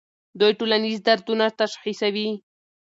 دوی 0.39 0.51
ټولنیز 0.59 0.97
دردونه 1.07 1.45
تشخیصوي. 1.59 2.29